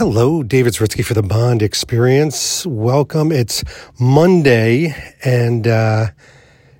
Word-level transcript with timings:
Hello, 0.00 0.42
David 0.42 0.72
Zaritsky 0.72 1.04
for 1.04 1.12
the 1.12 1.22
Bond 1.22 1.60
Experience. 1.60 2.64
Welcome. 2.64 3.30
It's 3.30 3.62
Monday 3.98 4.94
and 5.22 5.66
uh, 5.68 6.06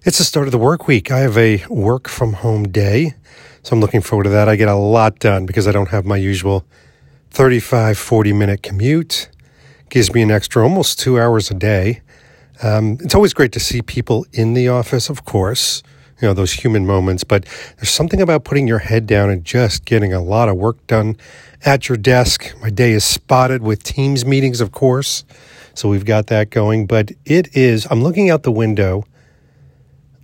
it's 0.04 0.16
the 0.16 0.24
start 0.24 0.46
of 0.46 0.52
the 0.52 0.58
work 0.58 0.88
week. 0.88 1.10
I 1.10 1.18
have 1.18 1.36
a 1.36 1.62
work 1.68 2.08
from 2.08 2.32
home 2.32 2.68
day, 2.68 3.12
so 3.62 3.76
I'm 3.76 3.80
looking 3.82 4.00
forward 4.00 4.24
to 4.24 4.30
that. 4.30 4.48
I 4.48 4.56
get 4.56 4.68
a 4.68 4.74
lot 4.74 5.18
done 5.18 5.44
because 5.44 5.68
I 5.68 5.72
don't 5.72 5.90
have 5.90 6.06
my 6.06 6.16
usual 6.16 6.64
35, 7.28 7.98
40 7.98 8.32
minute 8.32 8.62
commute. 8.62 9.28
Gives 9.90 10.14
me 10.14 10.22
an 10.22 10.30
extra 10.30 10.62
almost 10.62 10.98
two 10.98 11.20
hours 11.20 11.50
a 11.50 11.54
day. 11.54 12.00
Um, 12.62 12.96
it's 13.02 13.14
always 13.14 13.34
great 13.34 13.52
to 13.52 13.60
see 13.60 13.82
people 13.82 14.24
in 14.32 14.54
the 14.54 14.68
office, 14.68 15.10
of 15.10 15.26
course, 15.26 15.82
you 16.20 16.28
know, 16.28 16.34
those 16.34 16.52
human 16.52 16.86
moments, 16.86 17.24
but 17.24 17.46
there's 17.76 17.90
something 17.90 18.20
about 18.20 18.44
putting 18.44 18.66
your 18.66 18.78
head 18.78 19.06
down 19.06 19.30
and 19.30 19.44
just 19.44 19.84
getting 19.84 20.12
a 20.12 20.20
lot 20.20 20.48
of 20.48 20.56
work 20.56 20.86
done 20.86 21.16
at 21.64 21.88
your 21.88 21.98
desk. 21.98 22.54
My 22.60 22.70
day 22.70 22.92
is 22.92 23.04
spotted 23.04 23.62
with 23.62 23.82
Teams 23.82 24.24
meetings, 24.24 24.60
of 24.60 24.72
course. 24.72 25.24
So 25.74 25.88
we've 25.88 26.04
got 26.04 26.26
that 26.26 26.50
going. 26.50 26.86
But 26.86 27.12
it 27.24 27.56
is, 27.56 27.86
I'm 27.90 28.02
looking 28.02 28.30
out 28.30 28.42
the 28.42 28.52
window 28.52 29.04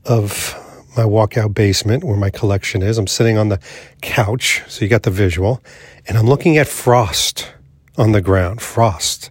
of 0.05 0.55
my 0.97 1.03
walkout 1.03 1.55
basement 1.55 2.05
where 2.05 2.17
my 2.17 2.31
collection 2.31 2.83
is. 2.83 2.99
I'm 2.99 3.07
sitting 3.07 3.37
on 3.37 3.49
the 3.49 3.61
couch. 4.01 4.63
So 4.69 4.85
you 4.85 4.89
got 4.89 5.03
the 5.03 5.11
visual. 5.11 5.63
And 6.07 6.17
I'm 6.17 6.27
looking 6.27 6.57
at 6.57 6.67
frost 6.67 7.53
on 7.97 8.13
the 8.13 8.21
ground. 8.21 8.63
Frost. 8.63 9.31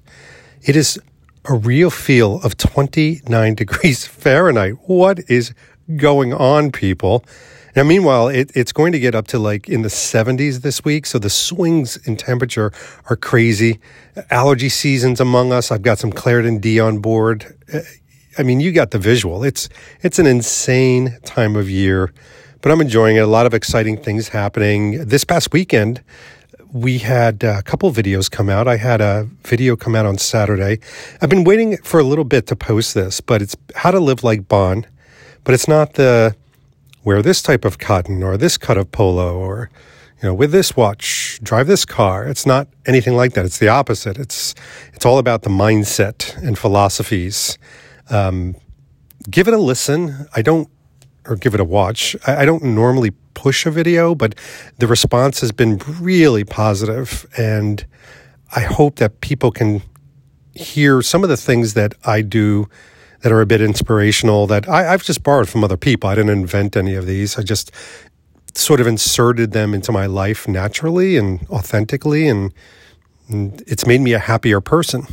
It 0.61 0.75
is 0.75 0.99
a 1.45 1.53
real 1.53 1.89
feel 1.89 2.41
of 2.43 2.57
29 2.57 3.55
degrees 3.55 4.05
Fahrenheit. 4.05 4.73
What 4.87 5.19
is 5.29 5.53
going 5.95 6.33
on, 6.33 6.71
people? 6.71 7.23
Now, 7.75 7.83
meanwhile, 7.83 8.29
it, 8.29 8.51
it's 8.55 8.71
going 8.71 8.93
to 8.93 8.99
get 8.99 9.15
up 9.15 9.27
to 9.27 9.39
like 9.39 9.67
in 9.67 9.81
the 9.81 9.89
70s 9.89 10.61
this 10.61 10.85
week. 10.85 11.05
So 11.05 11.19
the 11.19 11.29
swings 11.29 11.97
in 12.07 12.15
temperature 12.15 12.71
are 13.09 13.17
crazy. 13.17 13.79
Allergy 14.29 14.69
season's 14.69 15.19
among 15.19 15.51
us. 15.51 15.71
I've 15.71 15.81
got 15.81 15.99
some 15.99 16.11
Claritin 16.11 16.61
D 16.61 16.79
on 16.79 16.99
board. 16.99 17.57
Uh, 17.73 17.81
I 18.37 18.43
mean, 18.43 18.61
you 18.61 18.71
got 18.71 18.91
the 18.91 18.99
visual. 18.99 19.43
It's, 19.43 19.67
it's 20.01 20.19
an 20.19 20.25
insane 20.25 21.17
time 21.25 21.57
of 21.57 21.69
year, 21.69 22.13
but 22.61 22.71
I'm 22.71 22.79
enjoying 22.79 23.17
it. 23.17 23.21
A 23.21 23.27
lot 23.27 23.45
of 23.45 23.53
exciting 23.53 24.01
things 24.01 24.29
happening. 24.29 25.05
This 25.05 25.25
past 25.25 25.51
weekend, 25.51 26.01
we 26.71 26.97
had 26.97 27.43
a 27.43 27.61
couple 27.63 27.91
videos 27.91 28.29
come 28.29 28.49
out. 28.49 28.67
I 28.67 28.77
had 28.77 28.99
a 28.99 29.29
video 29.43 29.75
come 29.75 29.95
out 29.95 30.05
on 30.05 30.17
Saturday. 30.17 30.79
I've 31.21 31.29
been 31.29 31.45
waiting 31.45 31.77
for 31.77 31.99
a 31.99 32.03
little 32.03 32.25
bit 32.25 32.47
to 32.47 32.55
post 32.55 32.93
this, 32.93 33.21
but 33.21 33.41
it's 33.41 33.55
how 33.75 33.91
to 33.91 33.99
live 33.99 34.23
like 34.23 34.47
Bond, 34.47 34.87
but 35.45 35.53
it's 35.53 35.67
not 35.67 35.93
the 35.93 36.35
wear 37.05 37.21
this 37.21 37.41
type 37.41 37.63
of 37.63 37.77
cotton 37.77 38.21
or 38.23 38.35
this 38.35 38.57
cut 38.57 38.77
of 38.77 38.91
polo 38.91 39.37
or 39.37 39.69
you 40.21 40.27
know 40.27 40.33
with 40.33 40.51
this 40.51 40.75
watch 40.75 41.39
drive 41.41 41.67
this 41.67 41.85
car. 41.85 42.27
It's 42.27 42.45
not 42.45 42.67
anything 42.85 43.15
like 43.15 43.33
that. 43.33 43.45
It's 43.45 43.59
the 43.59 43.69
opposite. 43.69 44.17
It's 44.17 44.53
it's 44.93 45.05
all 45.05 45.19
about 45.19 45.43
the 45.43 45.49
mindset 45.49 46.35
and 46.43 46.57
philosophies. 46.57 47.57
Um, 48.09 48.55
give 49.29 49.47
it 49.47 49.53
a 49.53 49.59
listen. 49.59 50.27
I 50.35 50.41
don't 50.41 50.67
or 51.25 51.37
give 51.37 51.53
it 51.53 51.59
a 51.61 51.65
watch. 51.65 52.15
I, 52.27 52.41
I 52.41 52.45
don't 52.45 52.63
normally 52.63 53.11
push 53.35 53.65
a 53.65 53.71
video 53.71 54.15
but 54.15 54.33
the 54.79 54.87
response 54.87 55.41
has 55.41 55.51
been 55.51 55.79
really 55.99 56.43
positive. 56.43 57.25
And 57.37 57.85
i 58.55 58.61
hope 58.61 58.97
that 58.97 59.21
people 59.21 59.51
can 59.51 59.81
hear 60.53 61.01
some 61.01 61.23
of 61.23 61.29
the 61.29 61.37
things 61.37 61.73
that 61.73 61.93
i 62.05 62.21
do 62.21 62.69
that 63.25 63.31
are 63.31 63.41
a 63.41 63.45
bit 63.47 63.59
inspirational 63.59 64.45
that 64.45 64.69
I, 64.69 64.93
I've 64.93 65.01
just 65.01 65.23
borrowed 65.23 65.49
from 65.49 65.63
other 65.63 65.77
people. 65.77 66.07
I 66.07 66.13
didn't 66.13 66.29
invent 66.29 66.77
any 66.77 66.93
of 66.93 67.07
these. 67.07 67.39
I 67.39 67.41
just 67.41 67.71
sort 68.53 68.79
of 68.79 68.85
inserted 68.85 69.51
them 69.51 69.73
into 69.73 69.91
my 69.91 70.05
life 70.05 70.47
naturally 70.47 71.17
and 71.17 71.43
authentically, 71.49 72.27
and, 72.27 72.53
and 73.27 73.63
it's 73.65 73.87
made 73.87 74.01
me 74.01 74.13
a 74.13 74.19
happier 74.19 74.61
person. 74.61 75.07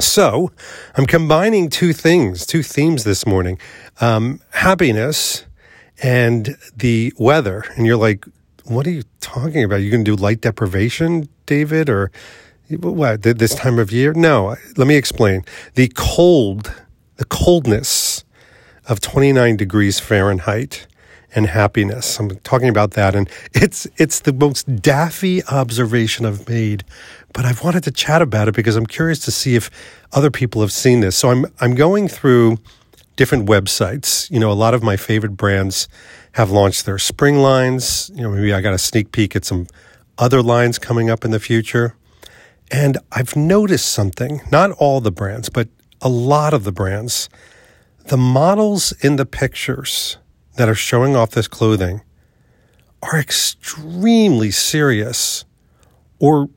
So 0.00 0.50
I'm 0.96 1.06
combining 1.06 1.70
two 1.70 1.92
things, 1.92 2.44
two 2.44 2.64
themes 2.64 3.04
this 3.04 3.24
morning 3.24 3.60
um, 4.00 4.40
happiness 4.50 5.44
and 6.02 6.56
the 6.76 7.12
weather. 7.16 7.64
And 7.76 7.86
you're 7.86 7.96
like, 7.96 8.24
what 8.64 8.88
are 8.88 8.90
you 8.90 9.04
talking 9.20 9.62
about? 9.62 9.76
You're 9.76 9.92
going 9.92 10.04
to 10.04 10.16
do 10.16 10.20
light 10.20 10.40
deprivation, 10.40 11.28
David, 11.46 11.88
or 11.88 12.10
what, 12.70 13.22
this 13.22 13.54
time 13.54 13.78
of 13.78 13.92
year? 13.92 14.14
No, 14.14 14.56
let 14.76 14.88
me 14.88 14.96
explain. 14.96 15.44
The 15.76 15.92
cold 15.94 16.74
the 17.20 17.26
coldness 17.26 18.24
of 18.86 18.98
29 18.98 19.54
degrees 19.58 20.00
Fahrenheit 20.00 20.86
and 21.34 21.48
happiness. 21.48 22.18
I'm 22.18 22.30
talking 22.38 22.70
about 22.70 22.92
that, 22.92 23.14
and 23.14 23.28
it's 23.52 23.86
it's 23.98 24.20
the 24.20 24.32
most 24.32 24.80
daffy 24.80 25.44
observation 25.44 26.24
I've 26.24 26.48
made, 26.48 26.82
but 27.34 27.44
I've 27.44 27.62
wanted 27.62 27.84
to 27.84 27.90
chat 27.90 28.22
about 28.22 28.48
it 28.48 28.54
because 28.54 28.74
I'm 28.74 28.86
curious 28.86 29.18
to 29.26 29.30
see 29.30 29.54
if 29.54 29.70
other 30.12 30.30
people 30.30 30.62
have 30.62 30.72
seen 30.72 31.00
this. 31.00 31.14
So 31.14 31.28
I'm 31.30 31.44
I'm 31.60 31.74
going 31.74 32.08
through 32.08 32.56
different 33.16 33.46
websites. 33.46 34.30
You 34.30 34.40
know, 34.40 34.50
a 34.50 34.56
lot 34.64 34.72
of 34.72 34.82
my 34.82 34.96
favorite 34.96 35.36
brands 35.36 35.88
have 36.32 36.50
launched 36.50 36.86
their 36.86 36.98
spring 36.98 37.36
lines. 37.36 38.10
You 38.14 38.22
know, 38.22 38.30
maybe 38.30 38.54
I 38.54 38.62
got 38.62 38.72
a 38.72 38.78
sneak 38.78 39.12
peek 39.12 39.36
at 39.36 39.44
some 39.44 39.66
other 40.16 40.42
lines 40.42 40.78
coming 40.78 41.10
up 41.10 41.22
in 41.26 41.32
the 41.32 41.40
future. 41.40 41.94
And 42.70 42.96
I've 43.12 43.36
noticed 43.36 43.92
something, 43.92 44.40
not 44.50 44.70
all 44.70 45.02
the 45.02 45.12
brands, 45.12 45.50
but 45.50 45.68
a 46.00 46.08
lot 46.08 46.54
of 46.54 46.64
the 46.64 46.72
brands, 46.72 47.28
the 48.06 48.16
models 48.16 48.92
in 49.00 49.16
the 49.16 49.26
pictures 49.26 50.16
that 50.56 50.68
are 50.68 50.74
showing 50.74 51.14
off 51.14 51.30
this 51.30 51.48
clothing 51.48 52.02
are 53.02 53.18
extremely 53.18 54.50
serious, 54.50 55.44
or 56.18 56.48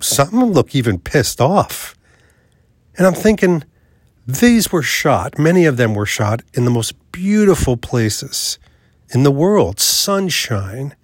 some 0.00 0.44
look 0.44 0.74
even 0.74 0.98
pissed 0.98 1.40
off. 1.40 1.94
And 2.96 3.06
I'm 3.06 3.14
thinking, 3.14 3.64
these 4.26 4.72
were 4.72 4.82
shot, 4.82 5.38
many 5.38 5.66
of 5.66 5.76
them 5.76 5.94
were 5.94 6.06
shot 6.06 6.42
in 6.54 6.64
the 6.64 6.70
most 6.70 6.94
beautiful 7.12 7.76
places 7.76 8.58
in 9.10 9.22
the 9.22 9.30
world. 9.30 9.78
Sunshine, 9.78 10.94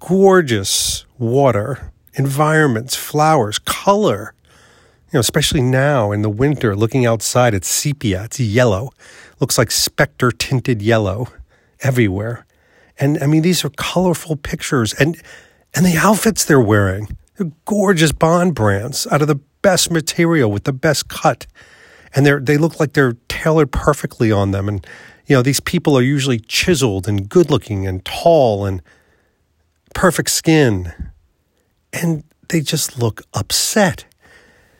gorgeous 0.00 1.06
water, 1.18 1.92
environments, 2.14 2.96
flowers, 2.96 3.58
color 3.58 4.34
know, 5.14 5.20
especially 5.20 5.62
now 5.62 6.12
in 6.12 6.22
the 6.22 6.30
winter, 6.30 6.74
looking 6.74 7.06
outside, 7.06 7.54
it's 7.54 7.68
sepia, 7.68 8.24
it's 8.24 8.40
yellow, 8.40 8.90
looks 9.40 9.56
like 9.56 9.70
Spectre 9.70 10.30
tinted 10.30 10.82
yellow 10.82 11.28
everywhere. 11.80 12.46
And 12.98 13.22
I 13.22 13.26
mean, 13.26 13.42
these 13.42 13.64
are 13.64 13.70
colorful 13.70 14.36
pictures, 14.36 14.94
and 14.94 15.20
and 15.74 15.84
the 15.84 15.96
outfits 15.96 16.44
they're 16.44 16.60
wearing, 16.60 17.16
they're 17.36 17.52
gorgeous 17.66 18.12
Bond 18.12 18.54
brands 18.54 19.06
out 19.10 19.20
of 19.22 19.28
the 19.28 19.40
best 19.62 19.90
material 19.90 20.50
with 20.50 20.64
the 20.64 20.72
best 20.72 21.08
cut, 21.08 21.46
and 22.14 22.24
they're 22.24 22.40
they 22.40 22.56
look 22.56 22.80
like 22.80 22.94
they're 22.94 23.16
tailored 23.28 23.72
perfectly 23.72 24.32
on 24.32 24.50
them. 24.52 24.68
And 24.68 24.86
you 25.26 25.36
know, 25.36 25.42
these 25.42 25.60
people 25.60 25.96
are 25.98 26.02
usually 26.02 26.38
chiseled 26.38 27.06
and 27.06 27.28
good 27.28 27.50
looking 27.50 27.86
and 27.86 28.04
tall 28.04 28.64
and 28.64 28.80
perfect 29.94 30.30
skin, 30.30 30.92
and 31.92 32.24
they 32.48 32.60
just 32.60 32.98
look 32.98 33.22
upset. 33.34 34.06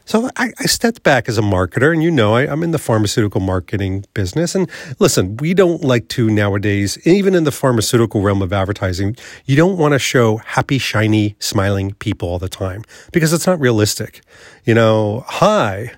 So 0.06 0.31
I, 0.37 0.53
I, 0.56 0.67
stepped 0.67 1.03
back 1.03 1.28
as 1.28 1.37
a 1.37 1.43
marketer, 1.43 1.93
and 1.93 2.00
you 2.00 2.12
know, 2.12 2.34
I, 2.37 2.43
am 2.43 2.62
in 2.62 2.71
the 2.71 2.78
pharmaceutical 2.78 3.41
marketing 3.41 4.05
business. 4.15 4.55
And 4.55 4.71
listen, 5.00 5.37
we 5.39 5.53
don't 5.53 5.83
like 5.83 6.06
to 6.11 6.31
nowadays, 6.31 6.97
even 7.05 7.34
in 7.34 7.43
the 7.43 7.50
pharmaceutical 7.50 8.22
realm 8.22 8.41
of 8.41 8.53
advertising, 8.53 9.16
you 9.47 9.56
don't 9.56 9.77
want 9.77 9.95
to 9.95 9.99
show 9.99 10.37
happy, 10.37 10.78
shiny, 10.78 11.34
smiling 11.41 11.93
people 11.95 12.28
all 12.28 12.39
the 12.39 12.49
time 12.49 12.84
because 13.12 13.33
it's 13.33 13.49
not 13.49 13.59
realistic. 13.59 14.21
You 14.65 14.75
know, 14.75 15.25
hi, 15.27 15.91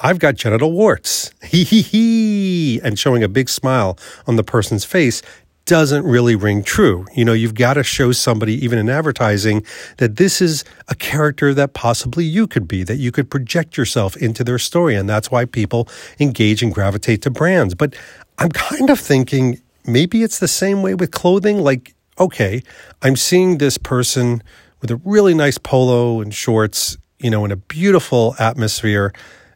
I've 0.00 0.18
got 0.18 0.36
genital 0.36 0.72
warts. 0.72 1.30
Hee 1.44 1.64
hee 1.64 1.82
hee. 1.82 2.80
And 2.80 2.98
showing 2.98 3.22
a 3.22 3.28
big 3.28 3.50
smile 3.50 3.98
on 4.26 4.36
the 4.36 4.42
person's 4.42 4.86
face 4.86 5.20
doesn't 5.66 6.04
really 6.04 6.36
ring 6.36 6.62
true. 6.62 7.06
You 7.14 7.24
know, 7.24 7.32
you've 7.32 7.54
got 7.54 7.74
to 7.74 7.82
show 7.82 8.12
somebody, 8.12 8.54
even 8.64 8.78
in 8.78 8.88
advertising, 8.90 9.64
that 9.96 10.16
this 10.16 10.42
is 10.42 10.64
a 10.88 10.94
character 10.94 11.54
that 11.54 11.72
possibly 11.72 12.24
you 12.24 12.46
could 12.46 12.68
be, 12.68 12.82
that 12.82 12.96
you 12.96 13.10
could 13.10 13.30
project 13.30 13.76
yourself 13.76 14.16
into 14.16 14.44
their 14.44 14.58
story. 14.58 14.94
And 14.94 15.08
that's 15.08 15.30
why 15.30 15.44
people 15.46 15.88
engage 16.20 16.62
and 16.62 16.72
gravitate 16.72 17.22
to 17.22 17.30
brands. 17.30 17.74
But 17.74 17.94
I'm 18.38 18.50
kind 18.50 18.90
of 18.90 19.00
thinking 19.00 19.60
maybe 19.86 20.22
it's 20.22 20.38
the 20.38 20.48
same 20.48 20.82
way 20.82 20.94
with 20.94 21.10
clothing. 21.12 21.58
Like, 21.58 21.94
okay, 22.18 22.62
I'm 23.02 23.16
seeing 23.16 23.58
this 23.58 23.78
person 23.78 24.42
with 24.80 24.90
a 24.90 24.96
really 25.04 25.34
nice 25.34 25.56
polo 25.56 26.20
and 26.20 26.34
shorts, 26.34 26.98
you 27.18 27.30
know, 27.30 27.44
in 27.44 27.50
a 27.50 27.56
beautiful 27.56 28.34
atmosphere 28.38 29.12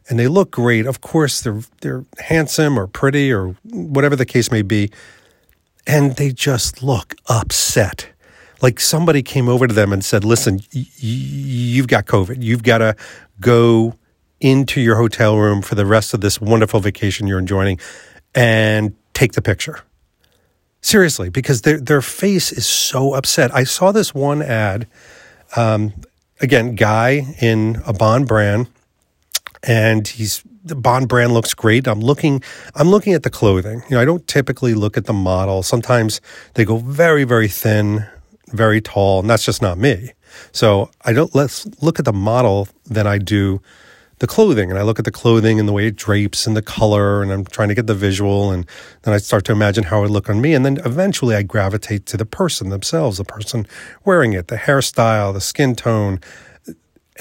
and 0.09 0.17
they 0.17 0.27
look 0.27 0.49
great. 0.49 0.87
Of 0.87 1.01
course, 1.01 1.41
they're 1.41 1.61
they're 1.81 2.03
handsome 2.17 2.79
or 2.79 2.87
pretty 2.87 3.31
or 3.31 3.49
whatever 3.63 4.15
the 4.15 4.25
case 4.25 4.51
may 4.51 4.63
be 4.63 4.89
and 5.89 6.15
they 6.17 6.31
just 6.31 6.83
look 6.83 7.15
upset. 7.27 8.09
Like 8.61 8.79
somebody 8.79 9.23
came 9.23 9.49
over 9.49 9.65
to 9.65 9.73
them 9.73 9.91
and 9.91 10.05
said, 10.05 10.23
Listen, 10.23 10.59
y- 10.73 10.85
you've 10.97 11.87
got 11.87 12.05
COVID. 12.05 12.43
You've 12.43 12.61
got 12.61 12.77
to 12.77 12.95
go 13.39 13.95
into 14.39 14.81
your 14.81 14.97
hotel 14.97 15.37
room 15.37 15.63
for 15.63 15.73
the 15.73 15.87
rest 15.87 16.13
of 16.13 16.21
this 16.21 16.39
wonderful 16.39 16.79
vacation 16.79 17.25
you're 17.25 17.39
enjoying 17.39 17.79
and 18.35 18.95
take 19.13 19.31
the 19.31 19.41
picture. 19.41 19.81
Seriously, 20.81 21.29
because 21.29 21.63
their, 21.63 21.79
their 21.79 22.01
face 22.01 22.51
is 22.51 22.67
so 22.67 23.13
upset. 23.13 23.53
I 23.53 23.63
saw 23.63 23.91
this 23.91 24.13
one 24.13 24.41
ad, 24.43 24.87
um, 25.55 25.93
again, 26.39 26.75
guy 26.75 27.35
in 27.41 27.81
a 27.85 27.93
Bond 27.93 28.27
brand, 28.27 28.69
and 29.63 30.07
he's 30.07 30.43
the 30.63 30.75
Bond 30.75 31.07
brand 31.07 31.33
looks 31.33 31.53
great. 31.53 31.87
I'm 31.87 32.01
looking, 32.01 32.43
I'm 32.75 32.89
looking 32.89 33.13
at 33.13 33.23
the 33.23 33.29
clothing. 33.29 33.81
You 33.89 33.95
know, 33.95 34.01
I 34.01 34.05
don't 34.05 34.27
typically 34.27 34.73
look 34.73 34.97
at 34.97 35.05
the 35.05 35.13
model. 35.13 35.63
Sometimes 35.63 36.21
they 36.55 36.65
go 36.65 36.77
very, 36.77 37.23
very 37.23 37.47
thin, 37.47 38.05
very 38.49 38.81
tall, 38.81 39.19
and 39.19 39.29
that's 39.29 39.45
just 39.45 39.61
not 39.61 39.77
me. 39.77 40.11
So 40.51 40.91
I 41.05 41.13
don't 41.13 41.33
let's 41.33 41.65
look 41.81 41.99
at 41.99 42.05
the 42.05 42.13
model 42.13 42.67
than 42.85 43.07
I 43.07 43.17
do 43.17 43.61
the 44.19 44.27
clothing. 44.27 44.69
And 44.69 44.77
I 44.77 44.83
look 44.83 44.99
at 44.99 45.05
the 45.05 45.11
clothing 45.11 45.59
and 45.59 45.67
the 45.67 45.73
way 45.73 45.87
it 45.87 45.95
drapes 45.95 46.45
and 46.45 46.55
the 46.55 46.61
color, 46.61 47.23
and 47.23 47.31
I'm 47.31 47.45
trying 47.45 47.69
to 47.69 47.75
get 47.75 47.87
the 47.87 47.95
visual. 47.95 48.51
And 48.51 48.65
then 49.03 49.13
I 49.13 49.17
start 49.17 49.45
to 49.45 49.51
imagine 49.51 49.85
how 49.85 49.99
it 49.99 50.01
would 50.03 50.11
look 50.11 50.29
on 50.29 50.41
me. 50.41 50.53
And 50.53 50.65
then 50.65 50.77
eventually 50.85 51.35
I 51.35 51.43
gravitate 51.43 52.05
to 52.07 52.17
the 52.17 52.25
person 52.25 52.69
themselves, 52.69 53.17
the 53.17 53.23
person 53.23 53.65
wearing 54.05 54.33
it, 54.33 54.49
the 54.49 54.57
hairstyle, 54.57 55.33
the 55.33 55.41
skin 55.41 55.75
tone. 55.75 56.19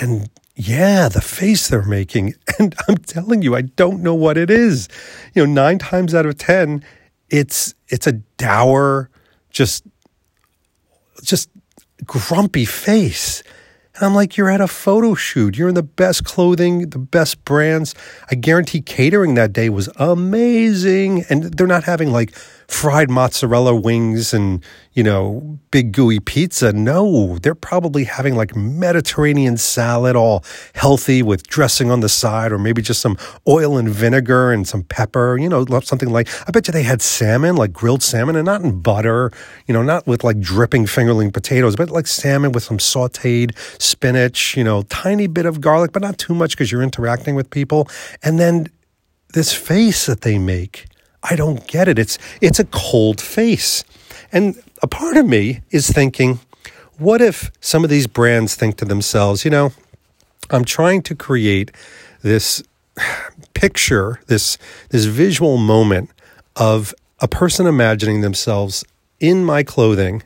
And 0.00 0.29
yeah, 0.58 1.08
the 1.08 1.20
face 1.20 1.69
they're 1.69 1.82
making. 1.82 2.34
And 2.58 2.75
I'm 2.88 2.96
telling 2.96 3.43
you, 3.43 3.55
I 3.55 3.62
don't 3.62 4.02
know 4.02 4.14
what 4.14 4.37
it 4.37 4.50
is. 4.50 4.88
You 5.32 5.46
know, 5.46 5.52
nine 5.52 5.78
times 5.78 6.12
out 6.12 6.26
of 6.26 6.37
10, 6.37 6.82
it's, 7.31 7.72
it's 7.87 8.08
a 8.08 8.12
dour, 8.37 9.10
just, 9.50 9.84
just 11.22 11.49
grumpy 12.05 12.64
face. 12.64 13.44
And 13.94 14.05
I'm 14.05 14.14
like, 14.14 14.37
you're 14.37 14.50
at 14.50 14.60
a 14.60 14.66
photo 14.66 15.14
shoot. 15.14 15.56
You're 15.56 15.69
in 15.69 15.76
the 15.76 15.84
best 15.84 16.25
clothing, 16.25 16.90
the 16.90 16.99
best 16.99 17.44
brands. 17.44 17.94
I 18.28 18.34
guarantee 18.34 18.81
catering 18.81 19.34
that 19.34 19.52
day 19.52 19.69
was 19.69 19.88
amazing. 19.94 21.25
And 21.31 21.44
they're 21.44 21.69
not 21.69 21.84
having 21.84 22.10
like 22.10 22.34
fried 22.69 23.09
mozzarella 23.09 23.75
wings 23.75 24.35
and, 24.35 24.62
you 24.93 25.03
know, 25.03 25.59
big 25.70 25.91
gooey 25.91 26.20
pizza. 26.20 26.70
No, 26.70 27.38
they're 27.38 27.55
probably 27.55 28.05
having 28.05 28.37
like 28.37 28.55
Mediterranean 28.55 29.56
salad, 29.56 30.15
all 30.15 30.44
healthy 30.75 31.23
with 31.23 31.47
dressing 31.47 31.91
on 31.91 32.00
the 32.00 32.11
side, 32.11 32.53
or 32.53 32.59
maybe 32.59 32.82
just 32.82 33.00
some 33.00 33.17
oil 33.49 33.79
and 33.79 33.88
vinegar 33.88 34.53
and 34.53 34.69
some 34.69 34.82
pepper, 34.82 35.38
you 35.38 35.49
know, 35.49 35.65
something 35.81 36.11
like, 36.11 36.29
I 36.47 36.50
bet 36.50 36.69
you 36.69 36.73
they 36.73 36.82
had 36.82 37.00
salmon, 37.00 37.56
like 37.56 37.73
grilled 37.73 38.03
salmon, 38.03 38.37
and 38.37 38.44
not 38.44 38.61
in 38.61 38.82
butter, 38.82 39.32
you 39.67 39.73
know, 39.73 39.82
not 39.82 40.06
with 40.06 40.23
like 40.23 40.38
dripping 40.38 40.85
fingerling 40.85 41.32
potatoes, 41.32 41.75
but 41.75 41.91
like 41.91 42.06
salmon 42.06 42.53
with 42.53 42.65
some 42.65 42.79
sauteed 42.79 43.56
spinach, 43.81 44.59
you 44.59 44.62
know, 44.62 44.82
tiny 44.82 45.26
bit 45.26 45.47
of 45.47 45.62
garlic, 45.62 45.93
but 45.93 46.03
not 46.03 46.19
too 46.19 46.35
much 46.35 46.50
because 46.50 46.70
you're 46.70 46.82
interacting 46.82 47.35
with 47.35 47.49
people. 47.49 47.88
And 48.23 48.38
then 48.38 48.67
this 49.32 49.55
face 49.55 50.05
that 50.05 50.20
they 50.20 50.38
make 50.38 50.88
I 51.23 51.37
don't 51.37 51.67
get 51.67 51.88
it. 51.88 51.99
It's 51.99 52.19
it's 52.41 52.59
a 52.59 52.65
cold 52.65 53.20
face. 53.20 53.85
And 54.32 54.62
a 54.82 54.87
part 54.87 55.17
of 55.17 55.26
me 55.26 55.61
is 55.70 55.91
thinking, 55.91 56.41
what 56.99 57.20
if 57.20 57.50
some 57.61 57.85
of 57.85 57.91
these 57.91 58.06
brands 58.06 58.55
think 58.55 58.76
to 58.76 58.85
themselves, 58.85 59.44
you 59.44 59.50
know, 59.50 59.73
I'm 60.50 60.65
trying 60.65 61.03
to 61.03 61.15
create 61.15 61.70
this 62.23 62.62
picture, 63.55 64.20
this 64.26 64.59
this 64.91 65.05
visual 65.05 65.56
moment 65.56 66.11
of 66.56 66.94
a 67.20 67.29
person 67.29 67.67
imagining 67.67 68.20
themselves 68.20 68.85
in 69.20 69.44
my 69.44 69.62
clothing, 69.62 70.23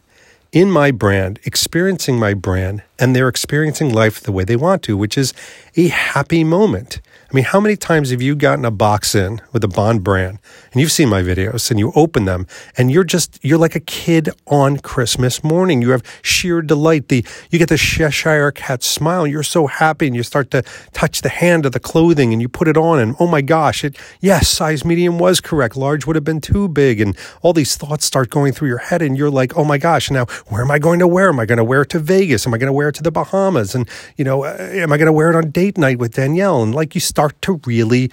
in 0.53 0.71
my 0.71 0.91
brand, 0.91 1.41
experiencing 1.45 2.19
my 2.19 2.35
brand, 2.35 2.83
and 2.99 3.17
they're 3.17 3.29
experiencing 3.29 3.93
life 3.93 4.21
the 4.21 4.33
way 4.33 4.45
they 4.45 4.57
want 4.57 4.83
to, 4.83 4.97
which 4.97 5.17
is 5.17 5.33
a 5.77 5.89
happy 5.89 6.45
moment. 6.45 7.01
I 7.33 7.35
mean, 7.35 7.45
how 7.47 7.61
many 7.61 7.77
times 7.77 8.11
have 8.11 8.21
you 8.21 8.37
gotten 8.37 8.67
a 8.67 8.71
box 8.71 9.15
in 9.15 9.41
with 9.53 9.65
a 9.65 9.69
Bond 9.69 10.05
brand 10.05 10.39
and 10.71 10.83
you've 10.83 10.93
seen 10.93 11.09
my 11.09 11.23
videos 11.23 11.71
and 11.71 11.81
you 11.81 11.91
open 11.97 12.27
them 12.27 12.47
and 12.77 12.93
you're 12.93 13.05
just, 13.05 13.43
you're 13.43 13.57
like 13.57 13.75
a 13.75 13.81
kid 13.81 14.29
on 14.49 14.77
Christmas 14.77 15.43
morning. 15.43 15.81
You 15.81 15.93
have 15.93 16.03
sheer 16.21 16.61
delight. 16.61 17.09
The, 17.09 17.25
you 17.49 17.59
get 17.59 17.71
the 17.71 17.79
Cheshire 17.79 18.53
cat 18.53 18.83
smile. 18.83 19.27
You're 19.27 19.43
so 19.43 19.67
happy 19.67 20.09
and 20.09 20.15
you 20.15 20.23
start 20.23 20.51
to 20.51 20.63
touch 20.93 21.23
the 21.23 21.31
hand 21.31 21.65
of 21.65 21.73
the 21.73 21.81
clothing 21.81 22.35
and 22.35 22.43
you 22.43 22.51
put 22.51 22.69
it 22.69 22.77
on 22.77 22.99
and 22.99 23.17
oh 23.19 23.27
my 23.27 23.41
gosh, 23.41 23.83
it, 23.83 23.97
yes, 24.21 24.51
size 24.51 24.85
medium 24.85 25.19
was 25.19 25.41
correct. 25.41 25.75
Large 25.75 26.05
would 26.07 26.17
have 26.17 26.25
been 26.25 26.43
too 26.43 26.69
big. 26.69 27.01
And 27.01 27.17
all 27.41 27.55
these 27.55 27.77
thoughts 27.77 28.05
start 28.05 28.29
going 28.29 28.53
through 28.53 28.69
your 28.69 28.77
head 28.77 29.01
and 29.01 29.17
you're 29.17 29.31
like, 29.31 29.57
oh 29.57 29.65
my 29.65 29.79
gosh, 29.79 30.11
now 30.11 30.27
where 30.49 30.61
am 30.61 30.71
I 30.71 30.79
going 30.79 30.99
to 30.99 31.09
wear? 31.09 31.31
Am 31.31 31.41
I 31.41 31.47
going 31.47 31.57
to 31.57 31.65
wear 31.65 31.81
it 31.81 31.89
to 31.91 31.99
Vegas? 31.99 32.47
Am 32.47 32.53
I 32.53 32.59
going 32.59 32.67
to 32.67 32.75
wear 32.75 32.91
it 32.91 32.95
to 32.97 33.03
the 33.03 33.11
Bahamas? 33.11 33.75
And, 33.75 33.89
you 34.19 34.25
know, 34.27 34.45
uh, 34.45 34.55
am 34.59 34.93
I 34.93 34.99
going 34.99 35.07
to 35.07 35.15
wear 35.15 35.31
it 35.31 35.35
on 35.35 35.51
date 35.51 35.79
night 35.79 35.99
with 35.99 36.13
Danielle? 36.13 36.63
And 36.63 36.75
like 36.75 36.95
you 36.95 37.01
start 37.01 37.22
start 37.23 37.41
to 37.43 37.61
really 37.67 38.11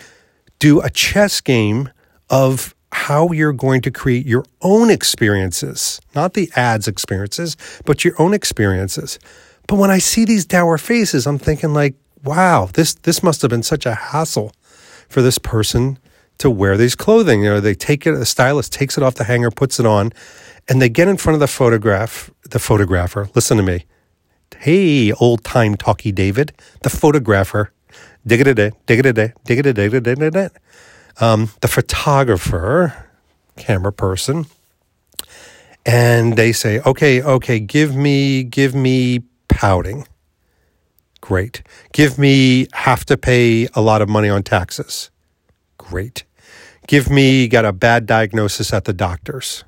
do 0.59 0.81
a 0.81 0.89
chess 0.91 1.41
game 1.41 1.89
of 2.29 2.75
how 2.91 3.31
you're 3.31 3.53
going 3.53 3.81
to 3.81 3.89
create 3.89 4.23
your 4.27 4.45
own 4.61 4.91
experiences, 4.91 5.99
not 6.13 6.35
the 6.35 6.51
ads 6.55 6.87
experiences, 6.87 7.57
but 7.85 8.05
your 8.05 8.13
own 8.21 8.35
experiences. 8.35 9.17
But 9.67 9.77
when 9.77 9.89
I 9.89 9.97
see 9.97 10.25
these 10.25 10.45
dour 10.45 10.77
faces, 10.77 11.25
I'm 11.25 11.39
thinking 11.39 11.73
like, 11.73 11.95
wow, 12.23 12.69
this 12.71 12.93
this 12.93 13.23
must 13.23 13.41
have 13.41 13.49
been 13.49 13.63
such 13.63 13.87
a 13.87 13.95
hassle 13.95 14.51
for 15.07 15.23
this 15.23 15.39
person 15.39 15.97
to 16.37 16.51
wear 16.51 16.77
these 16.77 16.93
clothing. 16.93 17.43
You 17.43 17.49
know, 17.49 17.59
they 17.59 17.73
take 17.73 18.05
it, 18.05 18.11
the 18.11 18.27
stylist 18.27 18.71
takes 18.71 18.95
it 18.95 19.03
off 19.03 19.15
the 19.15 19.23
hanger, 19.23 19.49
puts 19.49 19.79
it 19.79 19.87
on, 19.87 20.11
and 20.67 20.79
they 20.79 20.89
get 20.89 21.07
in 21.07 21.17
front 21.17 21.33
of 21.33 21.39
the 21.39 21.47
photograph, 21.47 22.29
the 22.47 22.59
photographer. 22.59 23.27
Listen 23.33 23.57
to 23.57 23.63
me. 23.63 23.85
Hey, 24.59 25.11
old 25.13 25.43
time 25.43 25.75
talkie 25.75 26.11
David, 26.11 26.53
the 26.83 26.91
photographer 26.91 27.71
dig 28.25 28.41
it 28.41 28.47
a 28.47 28.53
day, 28.53 28.71
dig 28.85 28.99
it 28.99 29.05
a 29.05 29.13
day, 29.13 29.33
dig 29.45 29.59
it 29.59 29.65
a 29.65 29.73
day, 29.73 29.89
dig 29.89 30.03
it 30.03 30.21
a 30.21 30.31
day. 30.31 30.49
Um, 31.19 31.51
the 31.61 31.67
photographer, 31.67 33.07
camera 33.57 33.91
person, 33.91 34.45
and 35.85 36.35
they 36.35 36.51
say, 36.51 36.79
okay, 36.85 37.21
okay, 37.21 37.59
give 37.59 37.95
me, 37.95 38.43
give 38.43 38.75
me 38.75 39.23
pouting. 39.47 40.07
Great. 41.21 41.61
Give 41.91 42.17
me 42.17 42.67
have 42.73 43.05
to 43.05 43.17
pay 43.17 43.67
a 43.73 43.81
lot 43.81 44.01
of 44.01 44.09
money 44.09 44.29
on 44.29 44.43
taxes. 44.43 45.09
Great. 45.77 46.23
Give 46.87 47.09
me 47.09 47.47
got 47.47 47.65
a 47.65 47.73
bad 47.73 48.05
diagnosis 48.05 48.73
at 48.73 48.85
the 48.85 48.93
doctor's. 48.93 49.63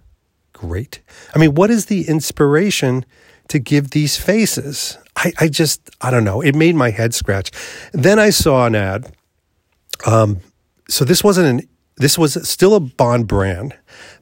Great. 0.54 1.02
I 1.36 1.40
mean, 1.40 1.56
what 1.56 1.70
is 1.70 1.88
the 1.88 2.08
inspiration 2.08 3.06
to 3.50 3.60
give 3.60 3.92
these 3.92 4.18
faces? 4.18 4.98
I, 5.24 5.34
I 5.40 5.48
just, 5.48 5.90
I 6.02 6.12
don't 6.12 6.24
know. 6.24 6.42
It 6.42 6.56
made 6.56 6.76
my 6.76 6.90
head 6.90 7.14
scratch. 7.14 7.52
Then 7.94 8.20
I 8.20 8.32
saw 8.32 8.66
an 8.66 8.76
ad. 8.76 9.16
Um, 10.06 10.40
so 10.90 11.06
this 11.06 11.24
wasn't 11.24 11.62
an, 11.62 11.70
this 11.98 12.18
was 12.18 12.48
still 12.48 12.74
a 12.74 12.80
Bond 12.80 13.28
brand, 13.28 13.78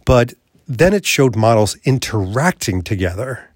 but 0.06 0.34
then 0.68 0.94
it 0.94 1.06
showed 1.06 1.36
models 1.36 1.78
interacting 1.86 2.82
together. 2.82 3.50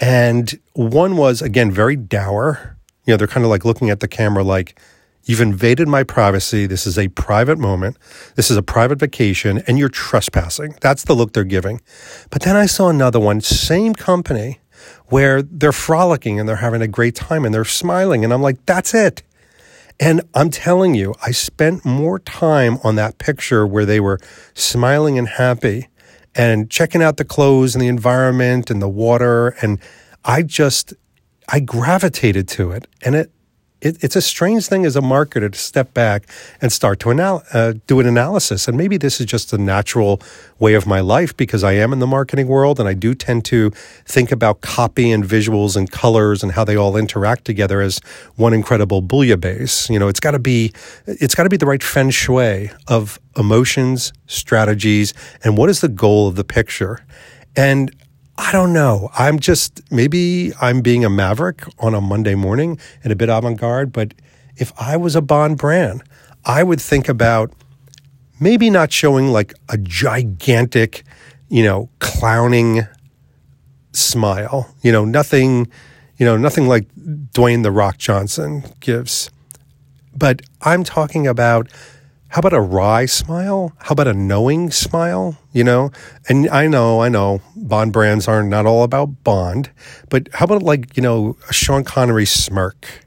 And 0.00 0.58
one 0.72 1.16
was, 1.16 1.40
again, 1.40 1.70
very 1.70 1.96
dour. 1.96 2.76
You 3.06 3.12
know, 3.12 3.16
they're 3.16 3.28
kind 3.28 3.44
of 3.44 3.50
like 3.50 3.64
looking 3.64 3.90
at 3.90 4.00
the 4.00 4.08
camera 4.08 4.42
like, 4.42 4.78
You've 5.26 5.40
invaded 5.40 5.88
my 5.88 6.02
privacy. 6.02 6.66
This 6.66 6.86
is 6.86 6.98
a 6.98 7.08
private 7.08 7.58
moment. 7.58 7.96
This 8.34 8.50
is 8.50 8.58
a 8.58 8.62
private 8.62 8.98
vacation, 8.98 9.62
and 9.66 9.78
you're 9.78 9.88
trespassing. 9.88 10.76
That's 10.82 11.04
the 11.04 11.14
look 11.14 11.32
they're 11.32 11.44
giving. 11.44 11.80
But 12.28 12.42
then 12.42 12.56
I 12.56 12.66
saw 12.66 12.90
another 12.90 13.18
one, 13.18 13.40
same 13.40 13.94
company, 13.94 14.60
where 15.06 15.42
they're 15.42 15.72
frolicking 15.72 16.40
and 16.40 16.48
they're 16.48 16.56
having 16.56 16.82
a 16.82 16.88
great 16.88 17.14
time 17.14 17.44
and 17.44 17.54
they're 17.54 17.64
smiling. 17.64 18.24
And 18.24 18.32
I'm 18.32 18.42
like, 18.42 18.64
that's 18.66 18.94
it. 18.94 19.22
And 20.00 20.22
I'm 20.34 20.50
telling 20.50 20.94
you, 20.94 21.14
I 21.24 21.30
spent 21.30 21.84
more 21.84 22.18
time 22.18 22.78
on 22.82 22.96
that 22.96 23.18
picture 23.18 23.66
where 23.66 23.86
they 23.86 24.00
were 24.00 24.18
smiling 24.54 25.18
and 25.18 25.28
happy 25.28 25.88
and 26.34 26.68
checking 26.68 27.02
out 27.02 27.16
the 27.16 27.24
clothes 27.24 27.74
and 27.74 27.82
the 27.82 27.88
environment 27.88 28.70
and 28.70 28.82
the 28.82 28.88
water. 28.88 29.50
And 29.62 29.78
I 30.24 30.42
just, 30.42 30.94
I 31.48 31.60
gravitated 31.60 32.48
to 32.48 32.72
it. 32.72 32.88
And 33.02 33.14
it, 33.14 33.30
it, 33.84 34.02
it's 34.02 34.16
a 34.16 34.22
strange 34.22 34.66
thing 34.66 34.86
as 34.86 34.96
a 34.96 35.00
marketer 35.00 35.52
to 35.52 35.58
step 35.58 35.92
back 35.94 36.26
and 36.60 36.72
start 36.72 36.98
to 37.00 37.10
anal- 37.10 37.42
uh, 37.52 37.74
do 37.86 38.00
an 38.00 38.06
analysis. 38.06 38.66
And 38.66 38.76
maybe 38.76 38.96
this 38.96 39.20
is 39.20 39.26
just 39.26 39.52
a 39.52 39.58
natural 39.58 40.20
way 40.58 40.74
of 40.74 40.86
my 40.86 41.00
life 41.00 41.36
because 41.36 41.62
I 41.62 41.72
am 41.72 41.92
in 41.92 41.98
the 41.98 42.06
marketing 42.06 42.48
world 42.48 42.80
and 42.80 42.88
I 42.88 42.94
do 42.94 43.14
tend 43.14 43.44
to 43.46 43.70
think 44.06 44.32
about 44.32 44.62
copy 44.62 45.10
and 45.10 45.22
visuals 45.22 45.76
and 45.76 45.90
colors 45.90 46.42
and 46.42 46.52
how 46.52 46.64
they 46.64 46.76
all 46.76 46.96
interact 46.96 47.44
together 47.44 47.80
as 47.80 47.98
one 48.36 48.54
incredible 48.54 49.02
bouillabaisse. 49.02 49.90
You 49.90 49.98
know, 49.98 50.08
it's 50.08 50.20
got 50.20 50.32
to 50.32 50.38
be 50.38 50.72
it's 51.06 51.34
got 51.34 51.44
to 51.44 51.50
be 51.50 51.56
the 51.58 51.66
right 51.66 51.82
feng 51.82 52.10
shui 52.10 52.70
of 52.88 53.20
emotions, 53.36 54.12
strategies, 54.26 55.12
and 55.42 55.58
what 55.58 55.68
is 55.68 55.80
the 55.80 55.88
goal 55.88 56.28
of 56.28 56.36
the 56.36 56.44
picture. 56.44 57.00
And 57.56 57.94
I 58.36 58.52
don't 58.52 58.72
know. 58.72 59.10
I'm 59.16 59.38
just 59.38 59.80
maybe 59.92 60.52
I'm 60.60 60.80
being 60.80 61.04
a 61.04 61.10
maverick 61.10 61.64
on 61.78 61.94
a 61.94 62.00
Monday 62.00 62.34
morning 62.34 62.78
and 63.02 63.12
a 63.12 63.16
bit 63.16 63.28
avant 63.28 63.58
garde, 63.58 63.92
but 63.92 64.14
if 64.56 64.72
I 64.80 64.96
was 64.96 65.16
a 65.16 65.22
Bond 65.22 65.58
brand, 65.58 66.02
I 66.44 66.62
would 66.62 66.80
think 66.80 67.08
about 67.08 67.52
maybe 68.40 68.70
not 68.70 68.92
showing 68.92 69.28
like 69.28 69.54
a 69.68 69.78
gigantic, 69.78 71.04
you 71.48 71.62
know, 71.62 71.88
clowning 72.00 72.86
smile. 73.92 74.74
You 74.82 74.92
know, 74.92 75.04
nothing, 75.04 75.68
you 76.18 76.26
know, 76.26 76.36
nothing 76.36 76.66
like 76.66 76.92
Dwayne 76.96 77.62
the 77.62 77.70
Rock 77.70 77.98
Johnson 77.98 78.64
gives. 78.80 79.30
But 80.16 80.42
I'm 80.60 80.84
talking 80.84 81.26
about 81.26 81.68
how 82.34 82.40
about 82.40 82.52
a 82.52 82.60
wry 82.60 83.06
smile? 83.06 83.72
How 83.78 83.92
about 83.92 84.08
a 84.08 84.12
knowing 84.12 84.72
smile? 84.72 85.38
You 85.52 85.62
know, 85.62 85.92
and 86.28 86.50
I 86.50 86.66
know, 86.66 87.00
I 87.00 87.08
know, 87.08 87.40
Bond 87.54 87.92
brands 87.92 88.26
are 88.26 88.42
not 88.42 88.66
all 88.66 88.82
about 88.82 89.22
Bond, 89.22 89.70
but 90.08 90.28
how 90.32 90.46
about 90.46 90.60
like 90.60 90.96
you 90.96 91.02
know 91.04 91.36
a 91.48 91.52
Sean 91.52 91.84
Connery 91.84 92.26
smirk, 92.26 93.06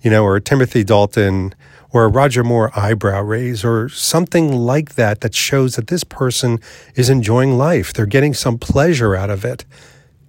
you 0.00 0.12
know, 0.12 0.22
or 0.22 0.36
a 0.36 0.40
Timothy 0.40 0.84
Dalton 0.84 1.56
or 1.90 2.04
a 2.04 2.08
Roger 2.08 2.44
Moore 2.44 2.70
eyebrow 2.78 3.20
raise 3.22 3.64
or 3.64 3.88
something 3.88 4.52
like 4.52 4.94
that 4.94 5.22
that 5.22 5.34
shows 5.34 5.74
that 5.74 5.88
this 5.88 6.04
person 6.04 6.60
is 6.94 7.10
enjoying 7.10 7.58
life. 7.58 7.92
They're 7.92 8.06
getting 8.06 8.32
some 8.32 8.58
pleasure 8.58 9.16
out 9.16 9.28
of 9.28 9.44
it. 9.44 9.64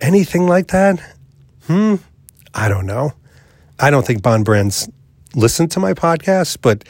Anything 0.01 0.47
like 0.47 0.69
that? 0.69 0.99
Hmm, 1.67 1.97
I 2.55 2.67
don't 2.67 2.87
know. 2.87 3.13
I 3.79 3.91
don't 3.91 4.07
think 4.07 4.23
Bond 4.23 4.43
brands 4.43 4.89
listen 5.35 5.69
to 5.69 5.79
my 5.79 5.93
podcast, 5.93 6.57
but 6.63 6.83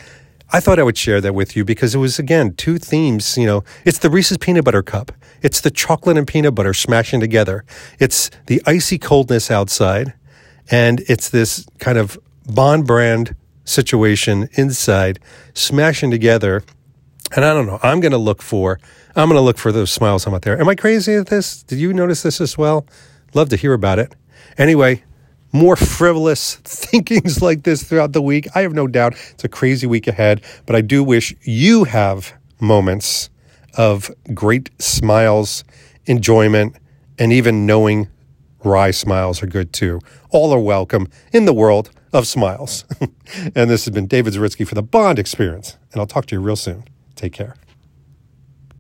I 0.52 0.60
thought 0.60 0.80
I 0.80 0.84
would 0.84 0.98
share 0.98 1.22
that 1.22 1.34
with 1.34 1.56
you 1.56 1.64
because 1.64 1.94
it 1.94 2.00
was, 2.00 2.18
again, 2.18 2.56
two 2.56 2.78
themes. 2.78 3.38
You 3.38 3.46
know, 3.46 3.64
it's 3.86 4.00
the 4.00 4.10
Reese's 4.10 4.38
peanut 4.38 4.66
butter 4.66 4.82
cup, 4.82 5.12
it's 5.42 5.62
the 5.62 5.72
chocolate 5.72 6.18
and 6.18 6.28
peanut 6.28 6.56
butter 6.56 6.74
smashing 6.74 7.20
together, 7.20 7.64
it's 8.00 8.32
the 8.48 8.62
icy 8.66 8.98
coldness 8.98 9.52
outside, 9.52 10.14
and 10.72 11.02
it's 11.08 11.30
this 11.30 11.68
kind 11.80 11.98
of 11.98 12.18
Bond 12.48 12.88
brand 12.88 13.36
situation 13.64 14.50
inside 14.54 15.20
smashing 15.54 16.10
together. 16.10 16.64
And 17.36 17.46
I 17.46 17.54
don't 17.54 17.68
know, 17.68 17.80
I'm 17.84 18.00
going 18.00 18.12
to 18.12 18.18
look 18.18 18.42
for, 18.42 18.80
I'm 19.16 19.30
going 19.30 19.38
to 19.38 19.42
look 19.42 19.60
for 19.60 19.72
those 19.72 19.92
smiles 19.92 20.26
I'm 20.26 20.34
out 20.34 20.42
there. 20.42 20.60
Am 20.60 20.68
I 20.68 20.74
crazy 20.74 21.14
at 21.14 21.28
this? 21.28 21.62
Did 21.62 21.78
you 21.78 21.94
notice 21.94 22.24
this 22.24 22.42
as 22.42 22.58
well? 22.58 22.88
Love 23.36 23.50
to 23.50 23.56
hear 23.56 23.74
about 23.74 24.00
it. 24.00 24.16
Anyway, 24.58 25.04
more 25.52 25.76
frivolous 25.76 26.56
thinkings 26.64 27.42
like 27.42 27.64
this 27.64 27.84
throughout 27.84 28.14
the 28.14 28.22
week. 28.22 28.48
I 28.56 28.62
have 28.62 28.74
no 28.74 28.88
doubt 28.88 29.16
it's 29.32 29.44
a 29.44 29.50
crazy 29.50 29.88
week 29.88 30.08
ahead, 30.08 30.42
but 30.66 30.76
I 30.76 30.82
do 30.82 31.04
wish 31.04 31.36
you 31.42 31.86
have 31.86 32.34
moments 32.60 33.30
of 33.76 34.12
great 34.34 34.70
smiles, 34.80 35.64
enjoyment, 36.06 36.76
and 37.18 37.32
even 37.34 37.66
knowing 37.66 38.08
wry 38.64 38.92
smiles 38.92 39.42
are 39.42 39.48
good 39.48 39.74
too. 39.74 40.00
All 40.32 40.54
are 40.54 40.60
welcome 40.60 41.08
in 41.32 41.46
the 41.46 41.54
world 41.54 41.92
of 42.14 42.28
smiles. 42.28 42.86
and 43.56 43.70
this 43.70 43.86
has 43.86 43.94
been 43.94 44.08
David 44.08 44.34
Zaritsky 44.34 44.68
for 44.68 44.76
the 44.76 44.84
Bond 44.84 45.20
Experience, 45.20 45.78
and 45.92 46.00
I'll 46.00 46.08
talk 46.08 46.26
to 46.28 46.36
you 46.36 46.42
real 46.42 46.56
soon. 46.56 46.84
Take 47.16 47.34
care. 47.34 47.56